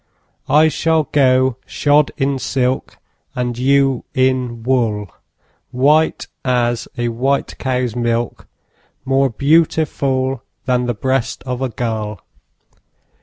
I 0.49 0.67
shall 0.67 1.03
go 1.03 1.57
shod 1.67 2.09
in 2.17 2.39
silk, 2.39 2.97
And 3.35 3.55
you 3.55 4.03
in 4.15 4.63
wool, 4.63 5.11
White 5.69 6.25
as 6.43 6.87
a 6.97 7.09
white 7.09 7.55
cow's 7.59 7.95
milk, 7.95 8.47
More 9.05 9.29
beautiful 9.29 10.41
Than 10.65 10.87
the 10.87 10.95
breast 10.95 11.43
of 11.43 11.61
a 11.61 11.69
gull. 11.69 12.19